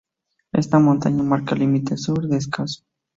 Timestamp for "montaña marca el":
0.79-1.59